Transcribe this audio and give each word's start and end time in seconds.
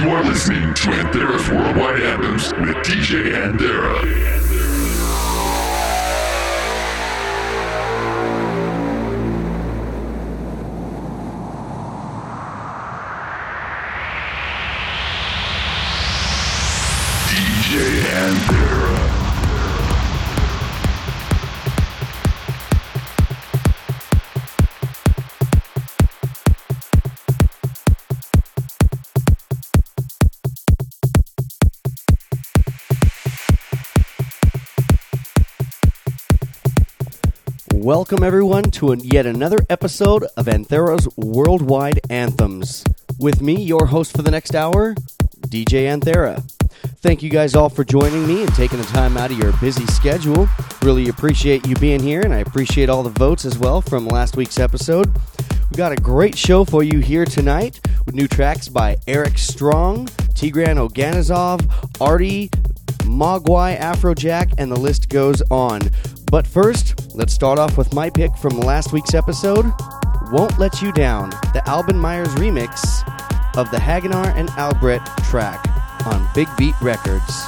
You 0.00 0.08
are 0.08 0.24
listening 0.24 0.72
to 0.72 0.88
Anthera's 0.92 1.50
Worldwide 1.50 2.00
Anthems 2.00 2.54
with 2.54 2.74
DJ 2.86 3.34
Anthera. 3.34 4.59
Welcome, 37.90 38.22
everyone, 38.22 38.70
to 38.70 38.96
yet 39.02 39.26
another 39.26 39.58
episode 39.68 40.22
of 40.36 40.46
Anthera's 40.46 41.08
Worldwide 41.16 41.98
Anthems. 42.08 42.84
With 43.18 43.42
me, 43.42 43.60
your 43.60 43.86
host 43.86 44.14
for 44.14 44.22
the 44.22 44.30
next 44.30 44.54
hour, 44.54 44.94
DJ 45.48 45.88
Anthera. 45.88 46.40
Thank 47.02 47.20
you 47.20 47.30
guys 47.30 47.56
all 47.56 47.68
for 47.68 47.82
joining 47.82 48.28
me 48.28 48.44
and 48.44 48.54
taking 48.54 48.78
the 48.78 48.84
time 48.84 49.16
out 49.16 49.32
of 49.32 49.38
your 49.38 49.52
busy 49.54 49.84
schedule. 49.86 50.48
Really 50.82 51.08
appreciate 51.08 51.66
you 51.66 51.74
being 51.74 52.00
here, 52.00 52.20
and 52.20 52.32
I 52.32 52.38
appreciate 52.38 52.88
all 52.88 53.02
the 53.02 53.10
votes 53.10 53.44
as 53.44 53.58
well 53.58 53.80
from 53.80 54.06
last 54.06 54.36
week's 54.36 54.60
episode. 54.60 55.12
We 55.72 55.76
got 55.76 55.90
a 55.90 55.96
great 55.96 56.38
show 56.38 56.64
for 56.64 56.84
you 56.84 57.00
here 57.00 57.24
tonight 57.24 57.80
with 58.06 58.14
new 58.14 58.28
tracks 58.28 58.68
by 58.68 58.98
Eric 59.08 59.36
Strong, 59.36 60.06
Tigran 60.36 60.76
Oganezov, 60.76 62.00
Arty, 62.00 62.50
Mogwai, 63.00 63.76
Afrojack, 63.80 64.54
and 64.58 64.70
the 64.70 64.78
list 64.78 65.08
goes 65.08 65.42
on. 65.50 65.80
But 66.30 66.46
first, 66.46 67.12
let's 67.16 67.32
start 67.32 67.58
off 67.58 67.76
with 67.76 67.92
my 67.92 68.08
pick 68.08 68.36
from 68.36 68.60
last 68.60 68.92
week's 68.92 69.14
episode 69.14 69.66
Won't 70.30 70.60
Let 70.60 70.80
You 70.80 70.92
Down, 70.92 71.30
the 71.52 71.62
Alban 71.66 71.98
Myers 71.98 72.32
remix 72.36 73.04
of 73.56 73.68
the 73.72 73.78
Hagenar 73.78 74.32
and 74.36 74.48
Albrecht 74.50 75.08
track 75.24 75.66
on 76.06 76.24
Big 76.32 76.46
Beat 76.56 76.80
Records. 76.80 77.46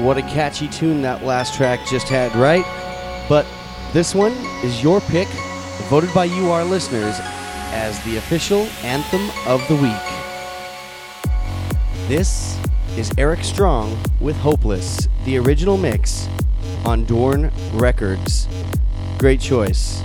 What 0.00 0.16
a 0.16 0.22
catchy 0.22 0.68
tune 0.68 1.02
that 1.02 1.24
last 1.24 1.54
track 1.54 1.86
just 1.86 2.08
had, 2.08 2.34
right? 2.34 2.64
But 3.28 3.46
this 3.92 4.14
one 4.14 4.32
is 4.64 4.82
your 4.82 5.00
pick, 5.02 5.28
voted 5.88 6.12
by 6.14 6.24
you, 6.24 6.50
our 6.50 6.64
listeners, 6.64 7.16
as 7.72 8.02
the 8.04 8.16
official 8.16 8.62
anthem 8.82 9.30
of 9.46 9.66
the 9.68 9.76
week. 9.76 9.92
This 12.08 12.58
is 12.96 13.12
Eric 13.18 13.44
Strong 13.44 13.96
with 14.20 14.36
Hopeless, 14.36 15.08
the 15.24 15.38
original 15.38 15.76
mix 15.76 16.28
on 16.84 17.04
Dorn 17.04 17.50
Records. 17.74 18.48
Great 19.18 19.40
choice. 19.40 20.02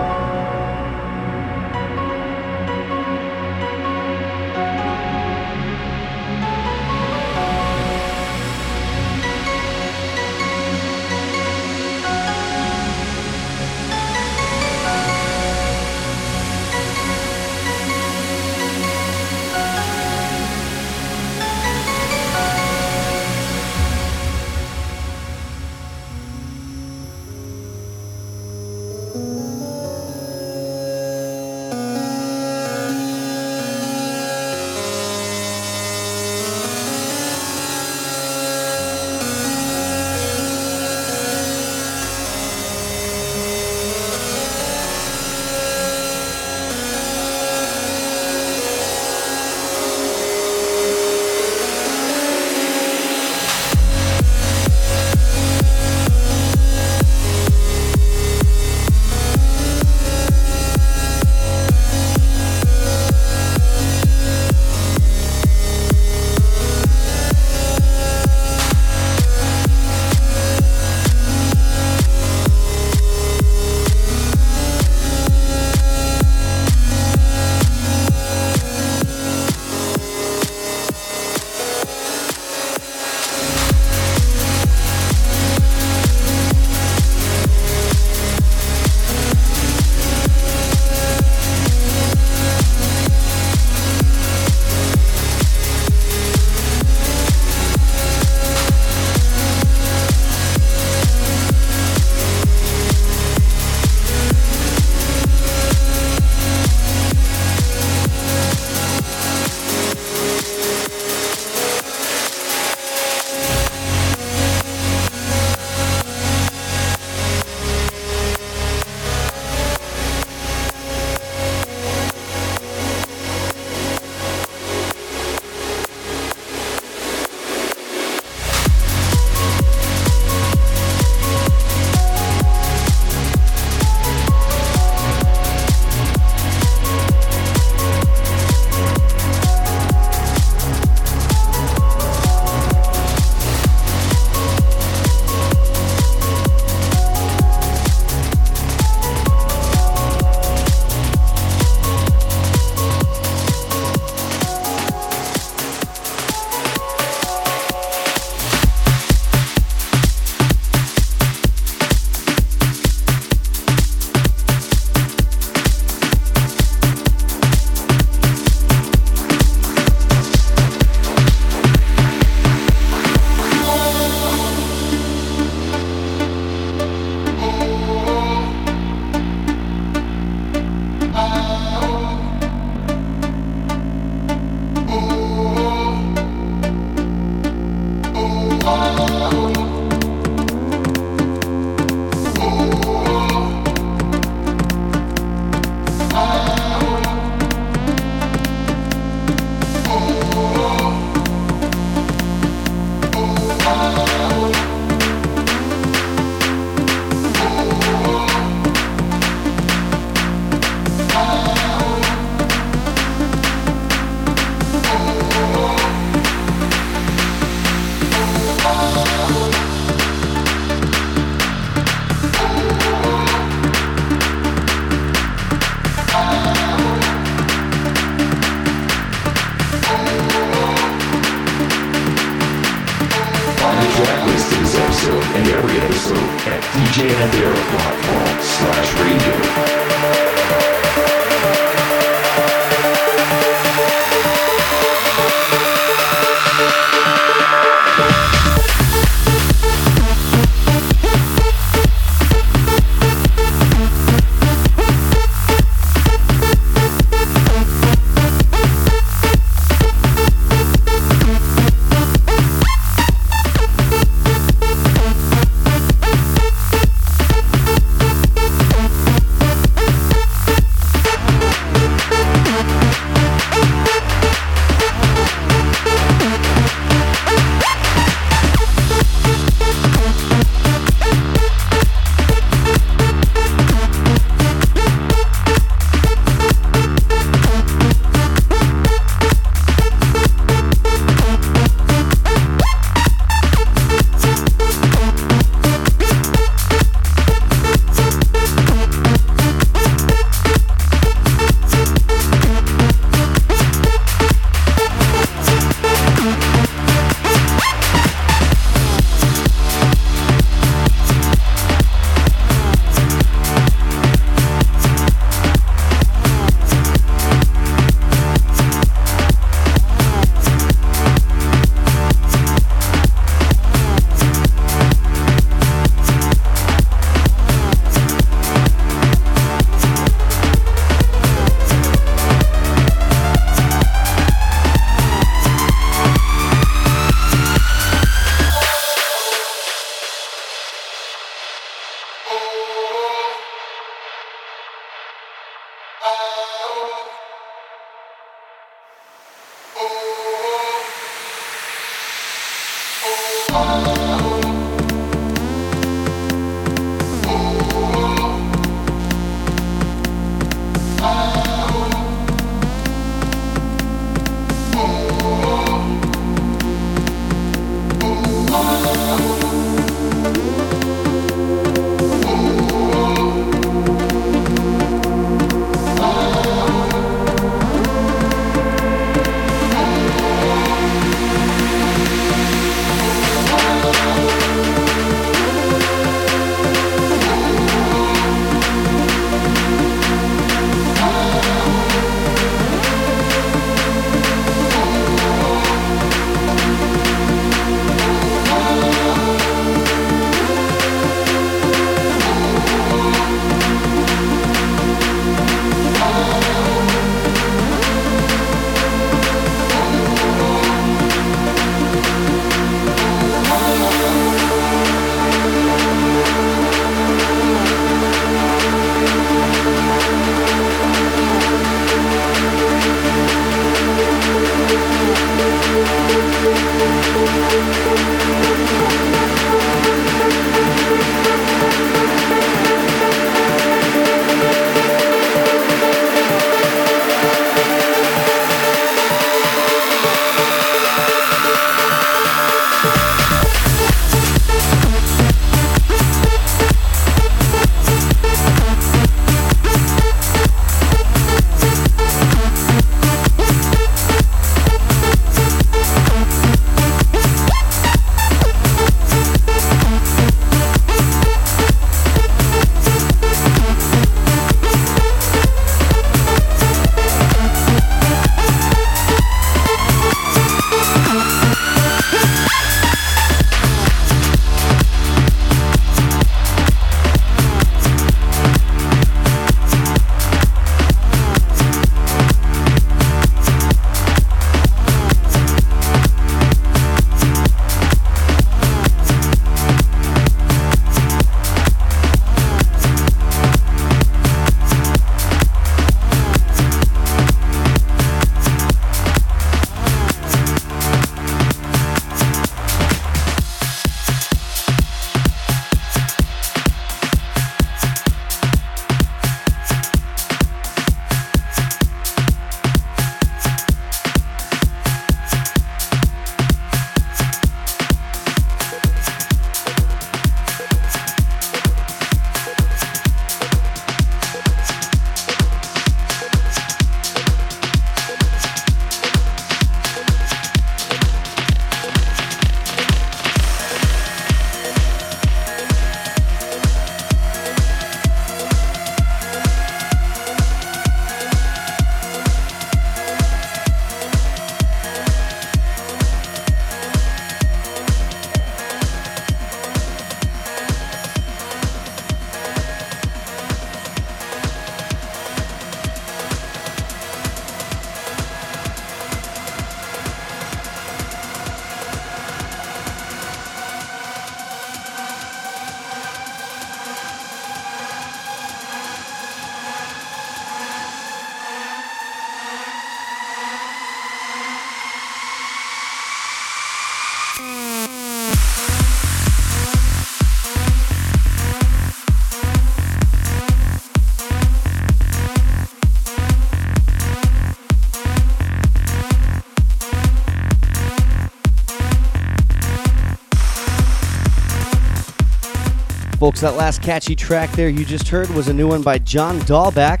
Folks. 596.30 596.42
That 596.42 596.54
last 596.54 596.80
catchy 596.80 597.16
track 597.16 597.50
there 597.52 597.68
you 597.68 597.84
just 597.84 598.06
heard 598.06 598.30
was 598.30 598.46
a 598.46 598.54
new 598.54 598.68
one 598.68 598.82
by 598.82 598.98
John 598.98 599.40
Dahlback. 599.40 600.00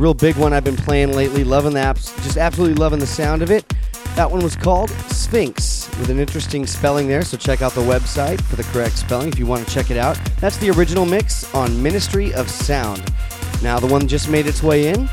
Real 0.00 0.14
big 0.14 0.36
one 0.36 0.54
I've 0.54 0.64
been 0.64 0.74
playing 0.74 1.12
lately. 1.12 1.44
Loving 1.44 1.74
the 1.74 1.82
just 2.22 2.38
absolutely 2.38 2.76
loving 2.76 2.98
the 2.98 3.06
sound 3.06 3.42
of 3.42 3.50
it. 3.50 3.70
That 4.16 4.30
one 4.30 4.42
was 4.42 4.56
called 4.56 4.88
Sphinx 4.88 5.90
with 5.98 6.08
an 6.08 6.18
interesting 6.18 6.66
spelling 6.66 7.08
there, 7.08 7.20
so 7.20 7.36
check 7.36 7.60
out 7.60 7.72
the 7.72 7.82
website 7.82 8.40
for 8.40 8.56
the 8.56 8.62
correct 8.62 8.96
spelling 8.96 9.28
if 9.28 9.38
you 9.38 9.44
want 9.44 9.68
to 9.68 9.70
check 9.70 9.90
it 9.90 9.98
out. 9.98 10.18
That's 10.40 10.56
the 10.56 10.70
original 10.70 11.04
mix 11.04 11.54
on 11.54 11.82
Ministry 11.82 12.32
of 12.32 12.48
Sound. 12.48 13.02
Now, 13.62 13.78
the 13.78 13.86
one 13.86 14.08
just 14.08 14.30
made 14.30 14.46
its 14.46 14.62
way 14.62 14.88
in 14.88 15.10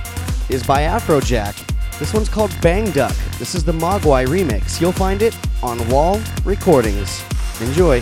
is 0.47 0.63
by 0.63 0.83
Afrojack. 0.83 1.57
This 1.99 2.13
one's 2.13 2.29
called 2.29 2.51
Bangduck. 2.61 3.37
This 3.37 3.53
is 3.53 3.65
the 3.65 3.73
Mogwai 3.73 4.27
remix. 4.27 4.79
You'll 4.79 4.93
find 4.93 5.23
it 5.23 5.35
on 5.61 5.85
Wall 5.89 6.21
Recordings. 6.45 7.21
Enjoy. 7.59 7.99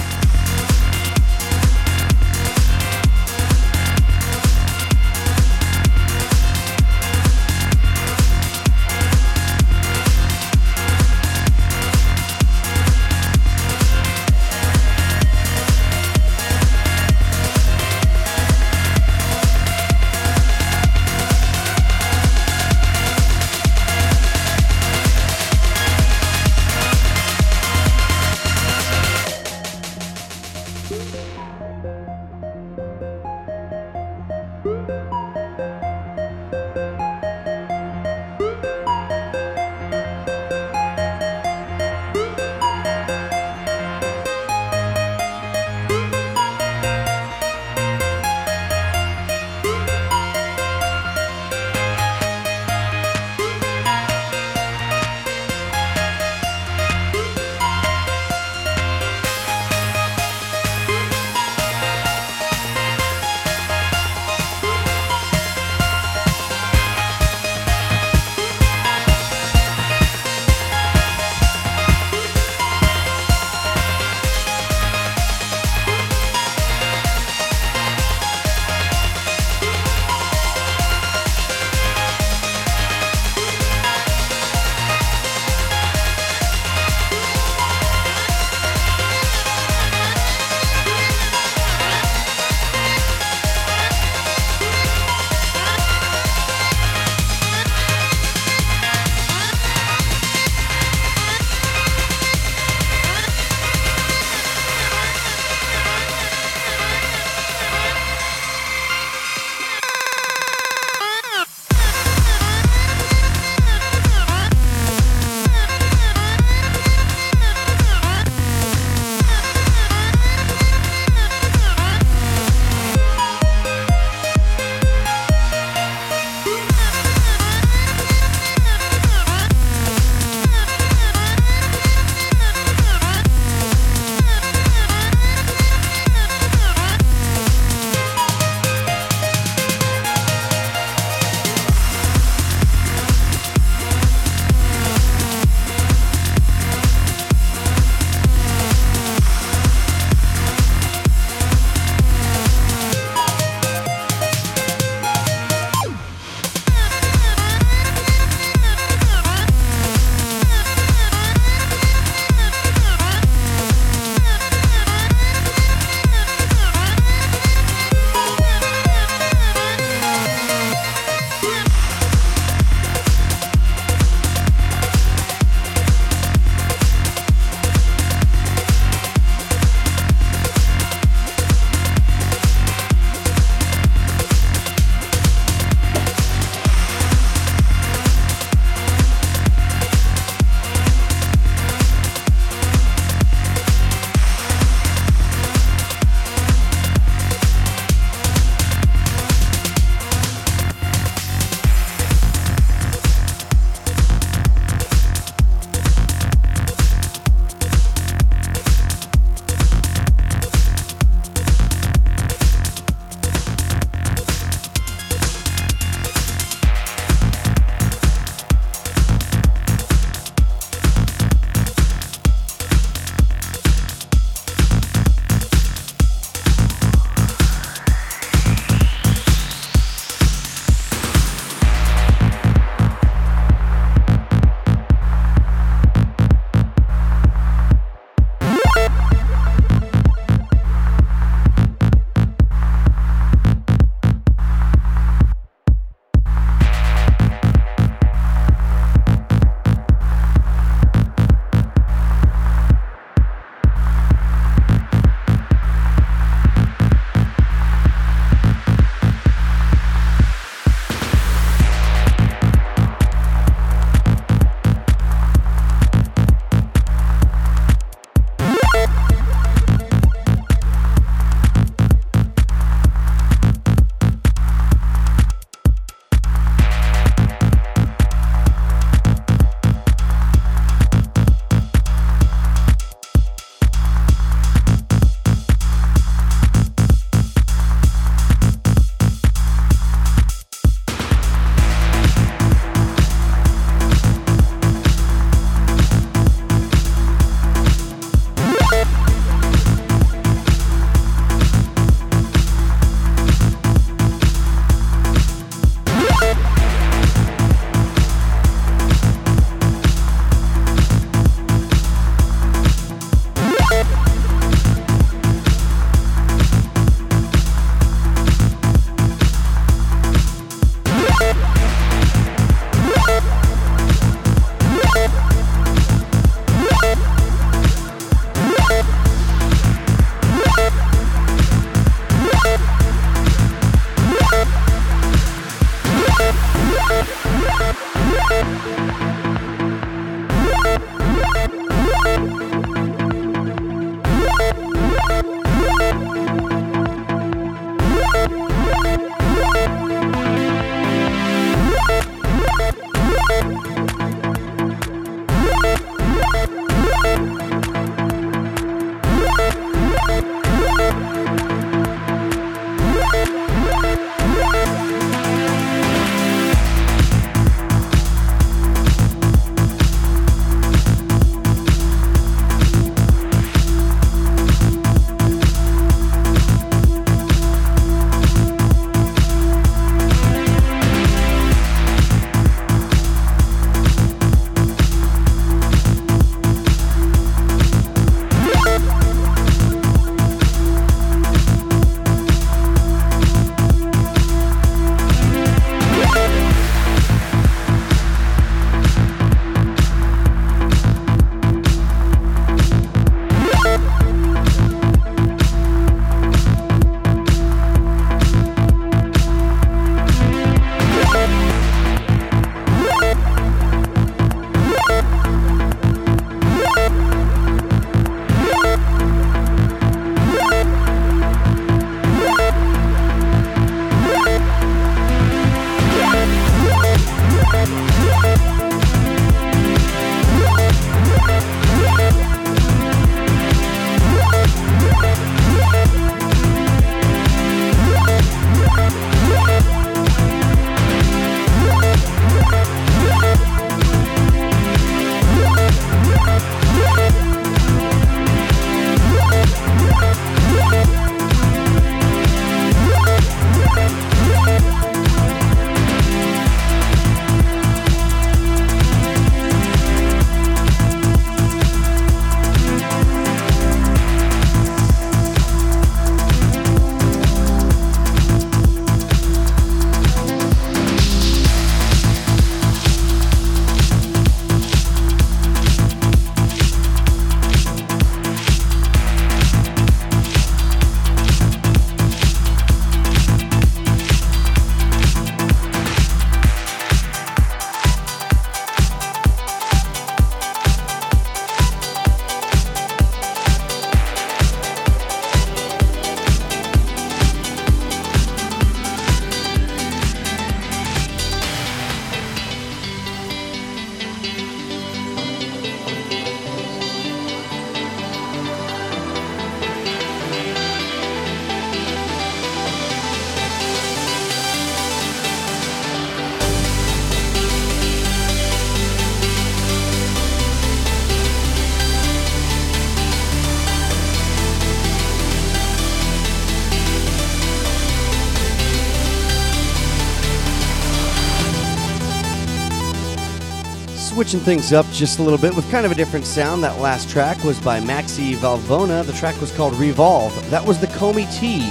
Switching 534.30 534.46
things 534.46 534.74
up 534.74 534.86
just 534.92 535.18
a 535.18 535.24
little 535.24 535.40
bit 535.40 535.56
with 535.56 535.68
kind 535.72 535.88
of 535.88 535.92
a 535.92 535.96
different 535.96 536.24
sound. 536.24 536.64
That 536.64 536.80
last 536.80 537.10
track 537.10 537.44
was 537.44 537.60
by 537.60 537.80
Maxi 537.80 538.36
Valvona. 538.36 539.04
The 539.04 539.14
track 539.14 539.40
was 539.42 539.52
called 539.52 539.74
Revolve. 539.74 540.32
That 540.52 540.64
was 540.64 540.80
the 540.80 540.86
Comey 540.86 541.26
T 541.40 541.62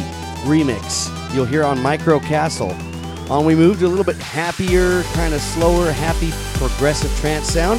remix 0.43 1.07
you'll 1.33 1.45
hear 1.45 1.63
on 1.63 1.81
Micro 1.81 2.19
Castle. 2.19 2.73
On 3.31 3.45
we 3.45 3.55
moved 3.55 3.83
a 3.83 3.87
little 3.87 4.05
bit 4.05 4.17
happier, 4.17 5.05
kind 5.15 5.35
of 5.35 5.41
slower, 5.41 5.93
happy, 5.93 6.33
progressive 6.59 7.17
trance 7.21 7.47
sound. 7.47 7.79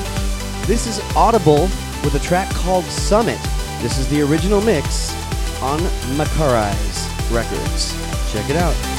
This 0.66 0.88
is 0.88 1.02
Audible 1.14 1.64
with 2.02 2.16
a 2.16 2.20
track 2.20 2.50
called 2.52 2.86
Summit. 2.86 3.40
This 3.82 3.98
is 3.98 4.08
the 4.08 4.22
original 4.22 4.62
mix 4.62 5.12
on 5.62 5.80
Makarai's 6.16 7.32
Records. 7.34 7.92
Check 8.32 8.50
it 8.50 8.56
out. 8.56 8.99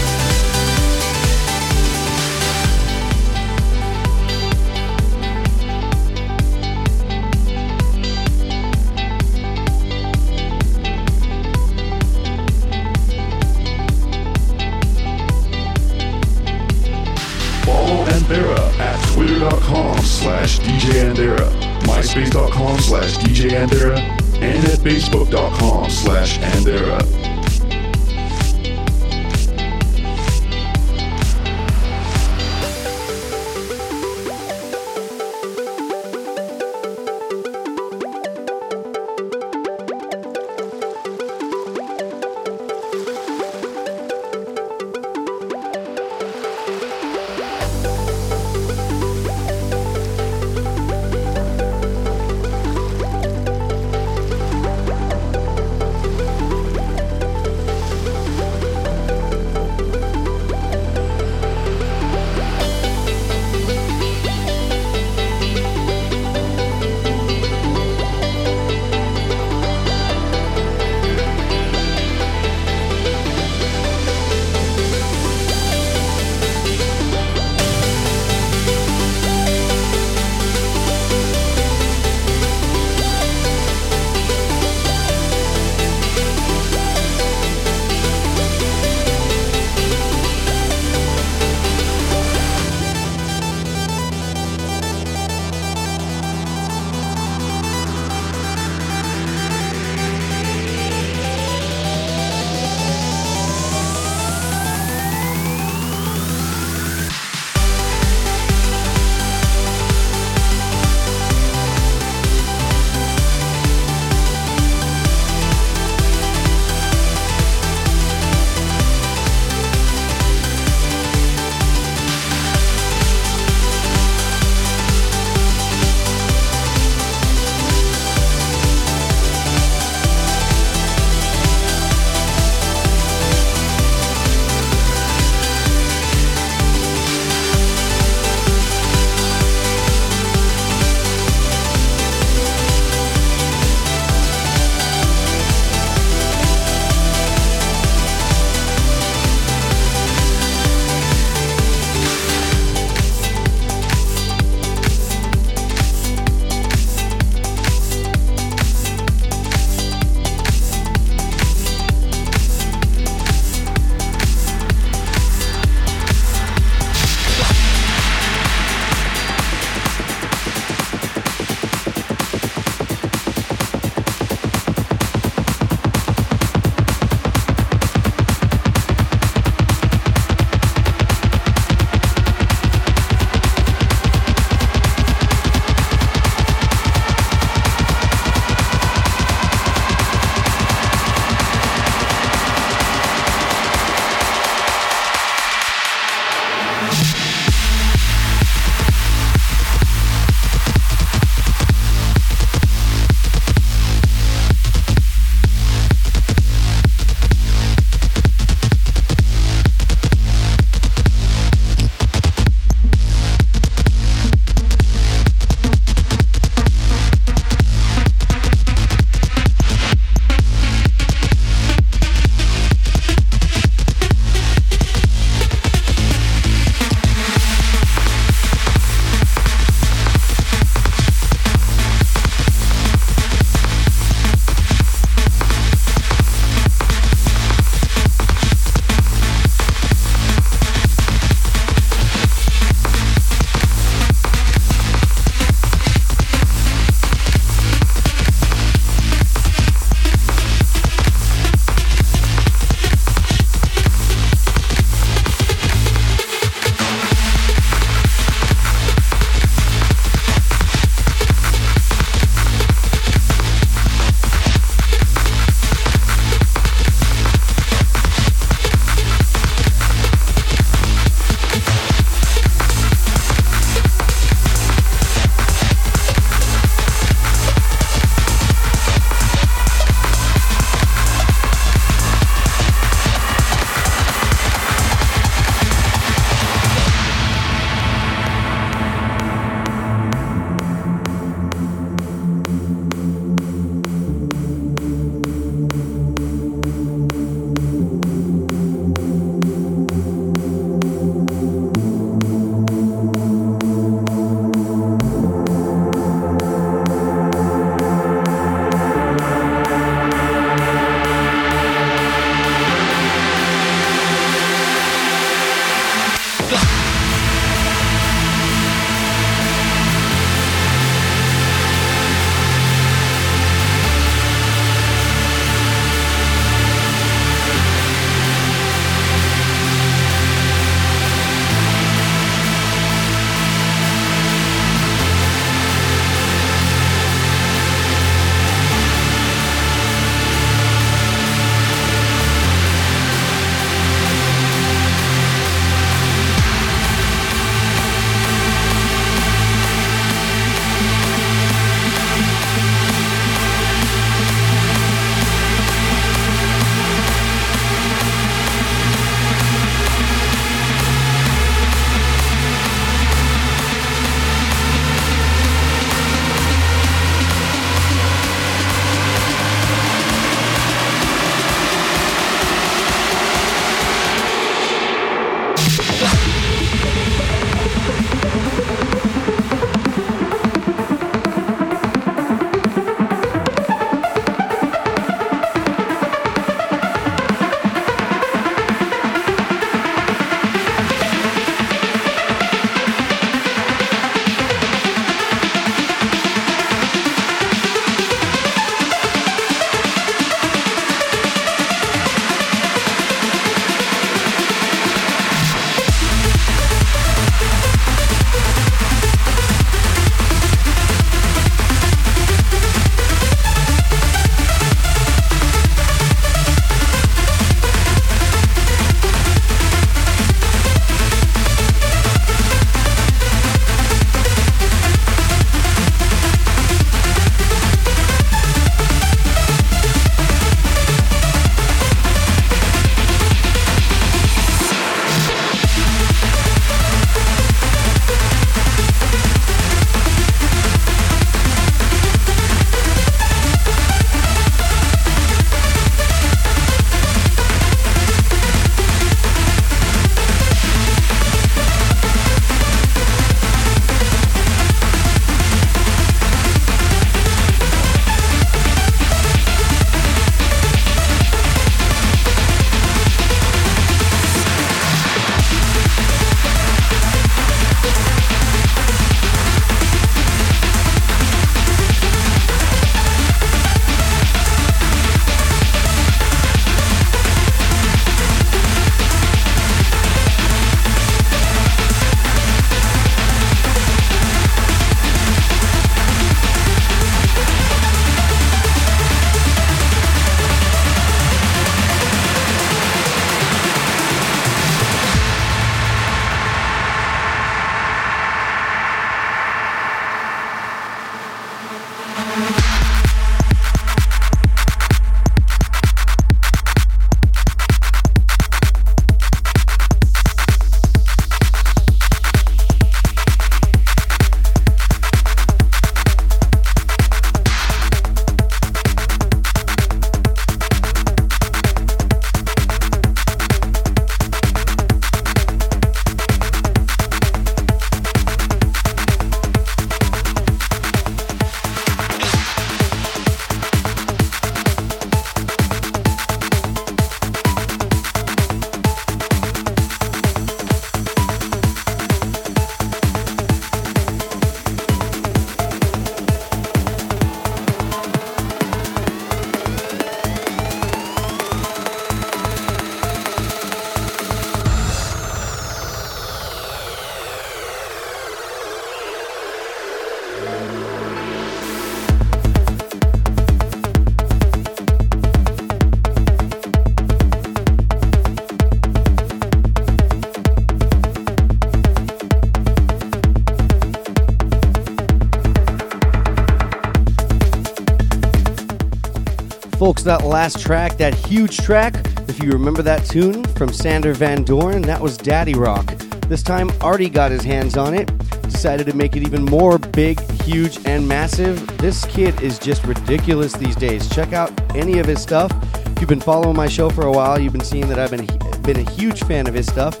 Folks, 579.78 580.02
that 580.02 580.24
last 580.24 580.60
track, 580.60 580.96
that 580.98 581.14
huge 581.14 581.58
track, 581.58 581.94
if 582.28 582.42
you 582.42 582.50
remember 582.50 582.82
that 582.82 583.04
tune 583.04 583.44
from 583.54 583.72
Sander 583.72 584.12
Van 584.12 584.42
Doorn, 584.42 584.82
that 584.82 585.00
was 585.00 585.16
Daddy 585.16 585.54
Rock. 585.54 585.86
This 586.26 586.42
time, 586.42 586.68
Arty 586.80 587.08
got 587.08 587.30
his 587.30 587.44
hands 587.44 587.76
on 587.76 587.94
it, 587.94 588.10
decided 588.42 588.88
to 588.88 588.96
make 588.96 589.14
it 589.14 589.22
even 589.22 589.44
more 589.44 589.78
big, 589.78 590.20
huge, 590.42 590.84
and 590.84 591.06
massive. 591.06 591.64
This 591.78 592.04
kid 592.06 592.42
is 592.42 592.58
just 592.58 592.84
ridiculous 592.86 593.52
these 593.52 593.76
days. 593.76 594.08
Check 594.08 594.32
out 594.32 594.50
any 594.74 594.98
of 594.98 595.06
his 595.06 595.22
stuff. 595.22 595.52
If 595.86 596.00
you've 596.00 596.08
been 596.08 596.20
following 596.20 596.56
my 596.56 596.66
show 596.66 596.90
for 596.90 597.06
a 597.06 597.12
while, 597.12 597.40
you've 597.40 597.52
been 597.52 597.62
seeing 597.62 597.88
that 597.88 598.00
I've 598.00 598.10
been, 598.10 598.26
been 598.62 598.84
a 598.84 598.90
huge 598.90 599.22
fan 599.26 599.46
of 599.46 599.54
his 599.54 599.68
stuff. 599.68 600.00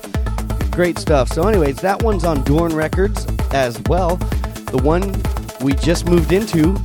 Great 0.72 0.98
stuff. 0.98 1.28
So, 1.28 1.46
anyways, 1.46 1.76
that 1.76 2.02
one's 2.02 2.24
on 2.24 2.42
Dorn 2.42 2.74
Records 2.74 3.28
as 3.52 3.80
well. 3.82 4.16
The 4.16 4.80
one 4.82 5.14
we 5.64 5.74
just 5.74 6.04
moved 6.04 6.32
into, 6.32 6.76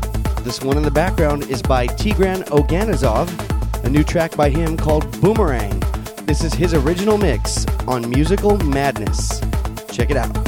this 0.43 0.61
one 0.61 0.77
in 0.77 0.83
the 0.83 0.91
background, 0.91 1.43
is 1.49 1.61
by 1.61 1.87
Tigran 1.87 2.43
Oganezov, 2.49 3.83
a 3.85 3.89
new 3.89 4.03
track 4.03 4.35
by 4.35 4.49
him 4.49 4.75
called 4.75 5.09
Boomerang. 5.21 5.79
This 6.25 6.43
is 6.43 6.53
his 6.53 6.73
original 6.73 7.17
mix 7.17 7.65
on 7.87 8.09
Musical 8.09 8.57
Madness. 8.57 9.41
Check 9.91 10.09
it 10.09 10.17
out. 10.17 10.42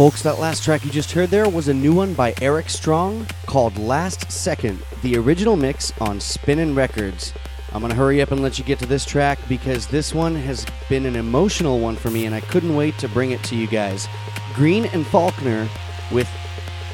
Folks, 0.00 0.22
that 0.22 0.38
last 0.38 0.64
track 0.64 0.82
you 0.82 0.90
just 0.90 1.12
heard 1.12 1.28
there 1.28 1.46
was 1.46 1.68
a 1.68 1.74
new 1.74 1.92
one 1.92 2.14
by 2.14 2.32
Eric 2.40 2.70
Strong 2.70 3.26
called 3.44 3.76
Last 3.76 4.32
Second, 4.32 4.82
the 5.02 5.18
original 5.18 5.56
mix 5.56 5.92
on 6.00 6.18
Spinnin' 6.18 6.74
Records. 6.74 7.34
I'm 7.70 7.82
going 7.82 7.90
to 7.90 7.96
hurry 7.98 8.22
up 8.22 8.30
and 8.30 8.40
let 8.40 8.58
you 8.58 8.64
get 8.64 8.78
to 8.78 8.86
this 8.86 9.04
track 9.04 9.38
because 9.46 9.86
this 9.86 10.14
one 10.14 10.34
has 10.36 10.64
been 10.88 11.04
an 11.04 11.16
emotional 11.16 11.80
one 11.80 11.96
for 11.96 12.10
me 12.10 12.24
and 12.24 12.34
I 12.34 12.40
couldn't 12.40 12.74
wait 12.74 12.96
to 12.96 13.08
bring 13.08 13.32
it 13.32 13.44
to 13.44 13.54
you 13.56 13.66
guys. 13.66 14.08
Green 14.54 14.86
and 14.86 15.06
Faulkner 15.06 15.68
with 16.10 16.30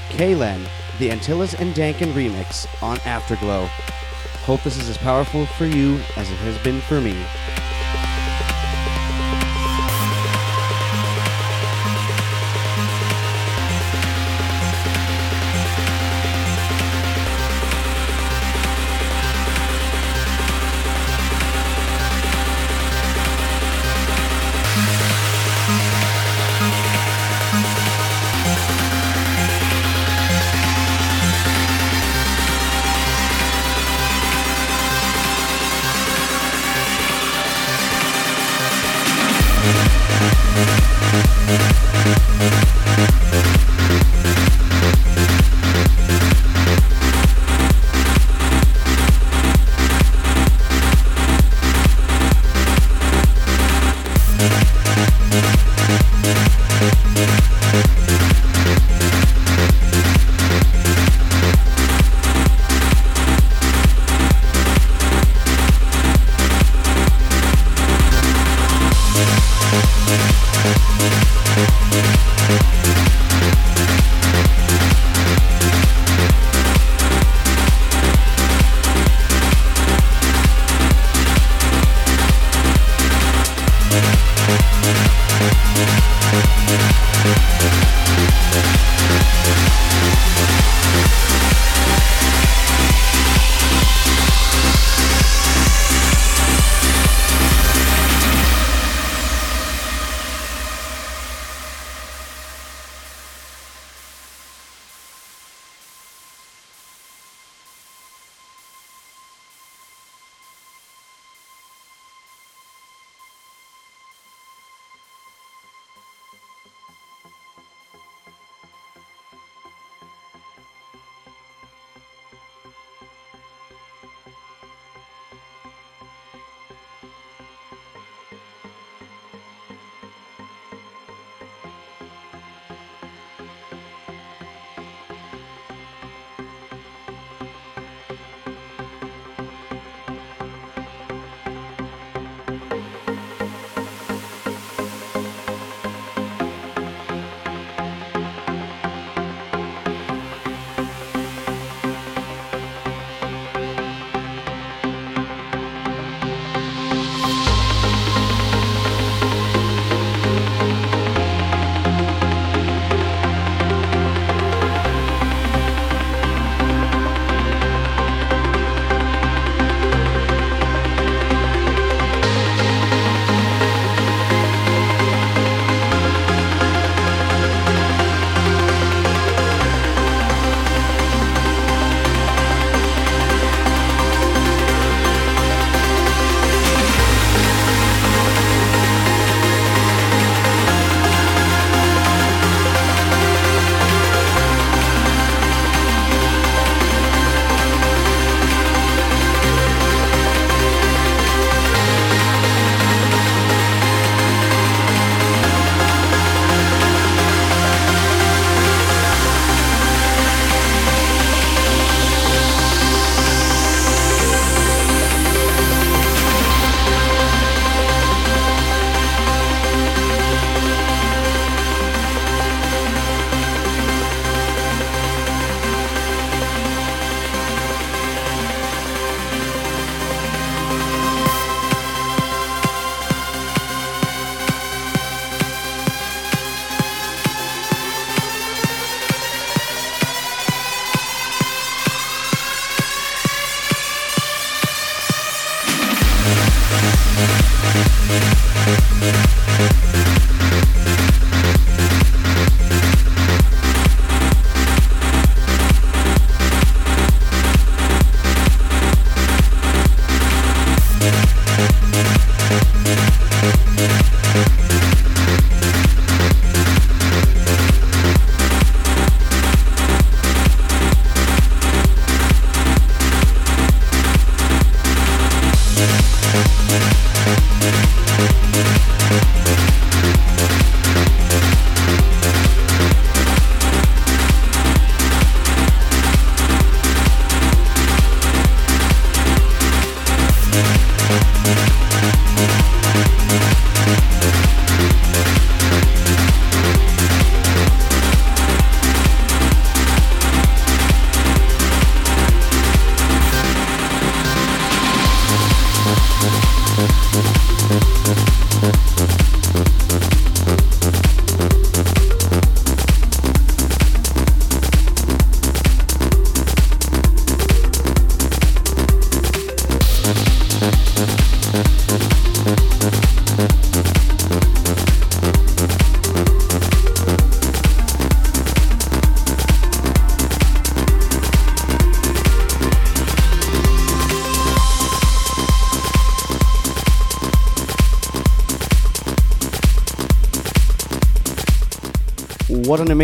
Kalen, 0.08 0.66
the 0.98 1.10
Antillas 1.10 1.54
and 1.60 1.76
Dankann 1.76 2.12
remix 2.12 2.66
on 2.82 2.98
Afterglow. 3.04 3.66
Hope 4.46 4.64
this 4.64 4.78
is 4.78 4.88
as 4.88 4.98
powerful 4.98 5.46
for 5.46 5.66
you 5.66 6.00
as 6.16 6.28
it 6.28 6.38
has 6.38 6.58
been 6.64 6.80
for 6.80 7.00
me. 7.00 7.14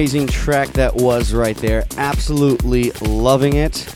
Amazing 0.02 0.26
track 0.26 0.68
that 0.70 0.96
was 0.96 1.32
right 1.32 1.56
there. 1.58 1.84
Absolutely 1.96 2.90
loving 3.02 3.54
it. 3.54 3.86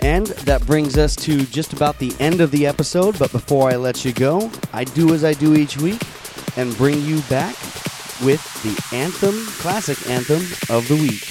And 0.00 0.28
that 0.46 0.64
brings 0.64 0.96
us 0.96 1.14
to 1.16 1.44
just 1.44 1.74
about 1.74 1.98
the 1.98 2.16
end 2.18 2.40
of 2.40 2.50
the 2.50 2.66
episode. 2.66 3.18
But 3.18 3.30
before 3.30 3.70
I 3.70 3.76
let 3.76 4.02
you 4.02 4.14
go, 4.14 4.50
I 4.72 4.84
do 4.84 5.12
as 5.12 5.22
I 5.22 5.34
do 5.34 5.54
each 5.54 5.76
week 5.76 6.00
and 6.56 6.74
bring 6.78 7.02
you 7.02 7.20
back 7.28 7.54
with 8.22 8.40
the 8.62 8.96
anthem, 8.96 9.34
classic 9.58 10.08
anthem 10.08 10.40
of 10.74 10.88
the 10.88 10.96
week. 10.96 11.28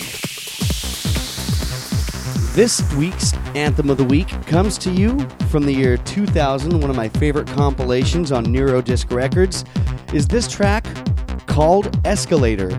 This 2.54 2.84
week's 2.94 3.34
Anthem 3.56 3.90
of 3.90 3.98
the 3.98 4.04
Week 4.04 4.30
comes 4.46 4.78
to 4.80 4.92
you 4.92 5.18
from 5.50 5.66
the 5.66 5.74
year 5.74 5.98
2000. 5.98 6.80
One 6.80 6.92
of 6.92 6.96
my 6.96 7.10
favorite 7.10 7.48
compilations 7.48 8.32
on 8.32 8.46
Neurodisc 8.46 9.12
Records 9.12 9.66
is 10.14 10.28
this 10.28 10.48
track 10.48 10.86
called 11.48 12.00
Escalator 12.06 12.78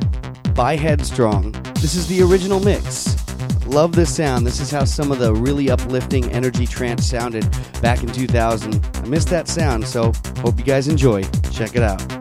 by 0.54 0.76
Headstrong. 0.76 1.52
This 1.76 1.94
is 1.94 2.06
the 2.06 2.22
original 2.22 2.60
mix. 2.60 3.16
Love 3.66 3.92
this 3.92 4.14
sound. 4.14 4.46
This 4.46 4.60
is 4.60 4.70
how 4.70 4.84
some 4.84 5.12
of 5.12 5.18
the 5.18 5.32
really 5.32 5.70
uplifting 5.70 6.30
energy 6.32 6.66
trance 6.66 7.06
sounded 7.06 7.48
back 7.80 8.02
in 8.02 8.10
2000. 8.10 8.84
I 8.94 9.06
missed 9.06 9.28
that 9.28 9.48
sound, 9.48 9.86
so 9.86 10.12
hope 10.38 10.58
you 10.58 10.64
guys 10.64 10.88
enjoy. 10.88 11.22
Check 11.52 11.76
it 11.76 11.82
out. 11.82 12.19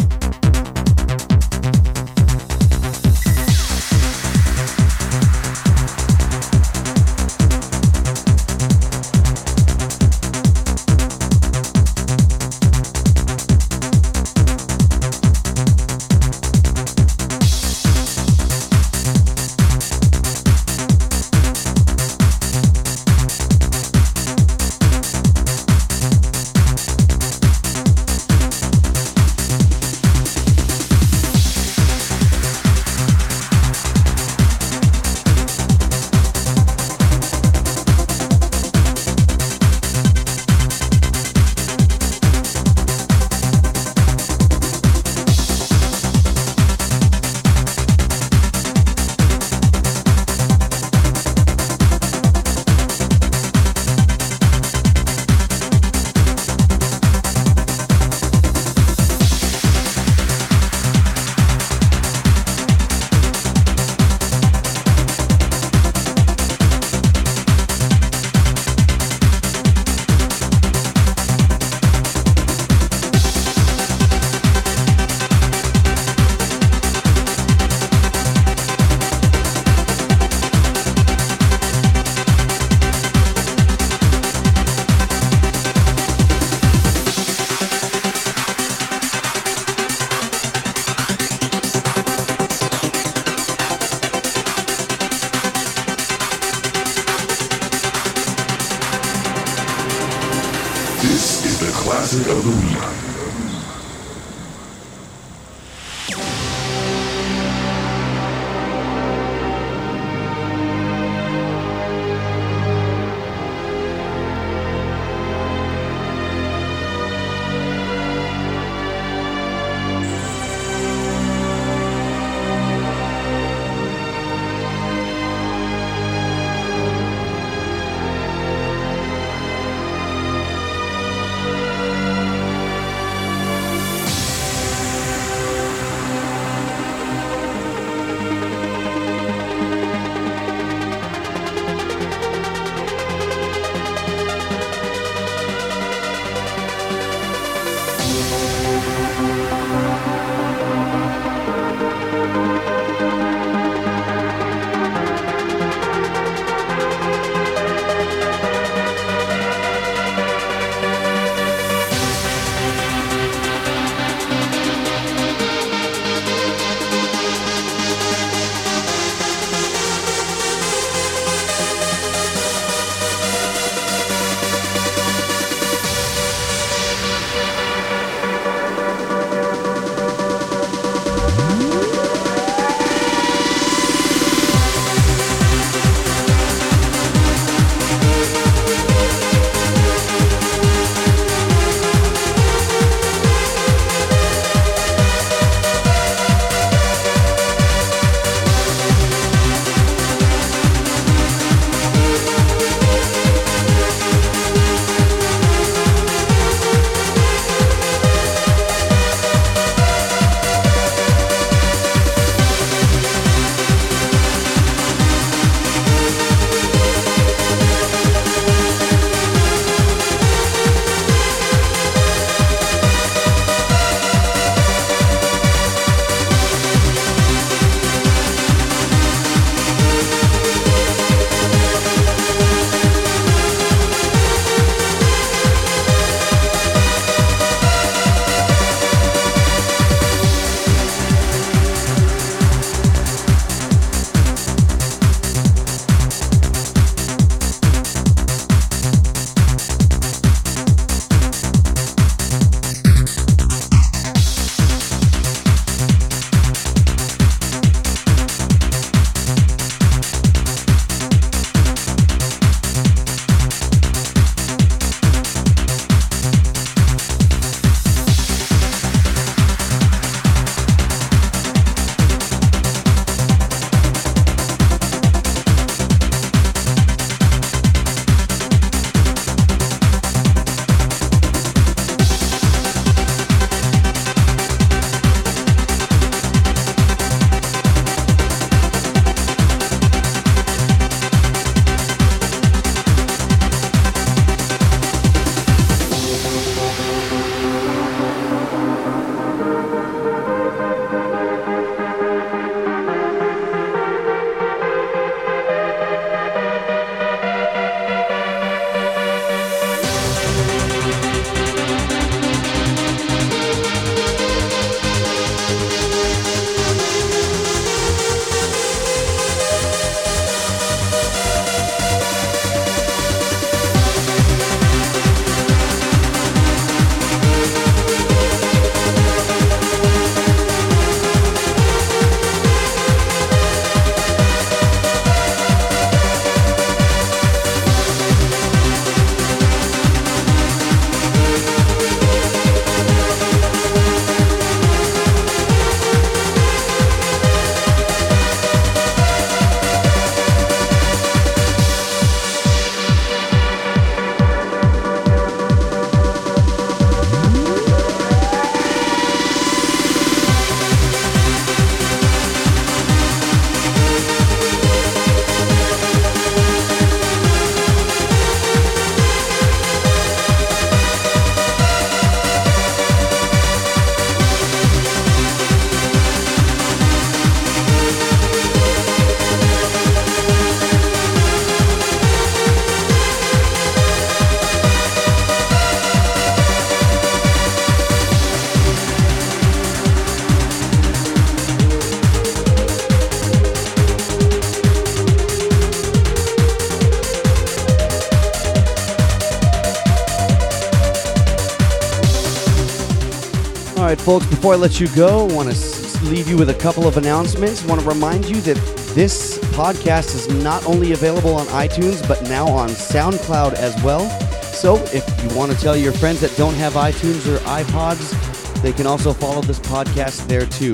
Folks, 404.10 404.26
before 404.26 404.54
I 404.54 404.56
let 404.56 404.80
you 404.80 404.88
go, 404.96 405.28
I 405.28 405.34
want 405.34 405.52
to 405.52 406.06
leave 406.06 406.28
you 406.28 406.36
with 406.36 406.50
a 406.50 406.54
couple 406.56 406.88
of 406.88 406.98
announcements. 406.98 407.64
I 407.64 407.68
want 407.68 407.80
to 407.80 407.88
remind 407.88 408.28
you 408.28 408.42
that 408.42 408.56
this 408.96 409.38
podcast 409.54 410.16
is 410.16 410.28
not 410.44 410.66
only 410.66 410.94
available 410.94 411.36
on 411.36 411.46
iTunes, 411.48 412.08
but 412.08 412.24
now 412.24 412.48
on 412.48 412.70
SoundCloud 412.70 413.54
as 413.54 413.80
well. 413.84 414.10
So 414.42 414.78
if 414.86 415.06
you 415.22 415.38
want 415.38 415.52
to 415.52 415.58
tell 415.60 415.78
your 415.78 415.92
friends 415.92 416.22
that 416.22 416.36
don't 416.38 416.56
have 416.56 416.74
iTunes 416.74 417.32
or 417.32 417.38
iPods, 417.42 418.64
they 418.64 418.74
can 418.74 418.88
also 418.88 419.14
follow 419.14 419.42
this 419.42 419.60
podcast 419.60 420.26
there 420.26 420.48
too. 420.48 420.74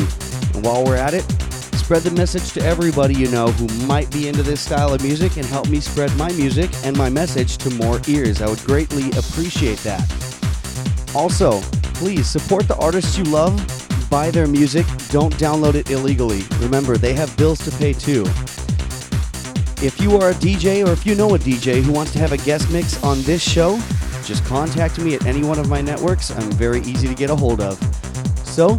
And 0.55 0.65
while 0.65 0.85
we're 0.85 0.95
at 0.95 1.13
it, 1.13 1.29
spread 1.75 2.03
the 2.03 2.11
message 2.11 2.53
to 2.53 2.61
everybody 2.61 3.15
you 3.15 3.29
know 3.31 3.47
who 3.47 3.67
might 3.85 4.09
be 4.11 4.29
into 4.29 4.43
this 4.43 4.61
style 4.61 4.93
of 4.93 5.03
music 5.03 5.35
and 5.35 5.45
help 5.45 5.67
me 5.67 5.81
spread 5.81 6.15
my 6.15 6.31
music 6.31 6.69
and 6.85 6.95
my 6.95 7.09
message 7.09 7.57
to 7.57 7.69
more 7.71 7.99
ears. 8.07 8.41
I 8.41 8.47
would 8.47 8.63
greatly 8.63 9.09
appreciate 9.17 9.79
that. 9.79 10.09
Also, 11.13 11.61
please 11.95 12.27
support 12.27 12.67
the 12.67 12.75
artists 12.77 13.17
you 13.17 13.23
love, 13.25 13.55
buy 14.09 14.29
their 14.29 14.47
music, 14.47 14.85
don't 15.09 15.33
download 15.35 15.75
it 15.75 15.89
illegally. 15.89 16.43
Remember, 16.59 16.97
they 16.97 17.13
have 17.13 17.35
bills 17.37 17.63
to 17.65 17.71
pay 17.77 17.93
too. 17.93 18.23
If 19.83 19.99
you 19.99 20.15
are 20.17 20.31
a 20.31 20.33
DJ 20.35 20.85
or 20.85 20.91
if 20.91 21.05
you 21.05 21.15
know 21.15 21.35
a 21.35 21.39
DJ 21.39 21.81
who 21.81 21.91
wants 21.91 22.13
to 22.13 22.19
have 22.19 22.31
a 22.31 22.37
guest 22.37 22.71
mix 22.71 23.03
on 23.03 23.21
this 23.23 23.41
show, 23.41 23.77
just 24.23 24.45
contact 24.45 24.99
me 24.99 25.15
at 25.15 25.25
any 25.25 25.43
one 25.43 25.59
of 25.59 25.67
my 25.69 25.81
networks. 25.81 26.31
I'm 26.31 26.51
very 26.53 26.79
easy 26.81 27.07
to 27.07 27.15
get 27.15 27.29
a 27.29 27.35
hold 27.35 27.61
of. 27.61 27.77
So, 28.45 28.77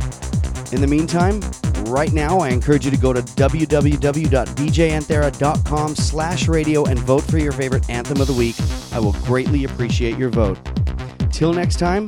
in 0.73 0.81
the 0.81 0.87
meantime, 0.87 1.41
right 1.87 2.13
now, 2.13 2.41
I 2.41 2.49
encourage 2.49 2.85
you 2.85 2.91
to 2.91 2.97
go 2.97 3.13
to 3.13 3.23
www.djanthera.com 3.23 5.97
slash 5.97 6.49
radio 6.49 6.85
and 6.85 6.99
vote 6.99 7.23
for 7.25 7.39
your 7.39 7.53
favorite 7.53 7.89
anthem 7.89 8.21
of 8.21 8.27
the 8.27 8.33
week. 8.33 8.57
I 8.93 8.99
will 8.99 9.13
greatly 9.25 9.63
appreciate 9.65 10.19
your 10.19 10.31
vote. 10.31 10.59
Till 11.31 11.53
next 11.53 11.79
time, 11.79 12.07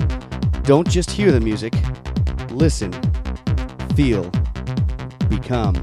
don't 0.68 0.86
just 0.86 1.10
hear 1.10 1.32
the 1.32 1.40
music, 1.40 1.72
listen, 2.50 2.92
feel, 3.96 4.30
become. 5.30 5.74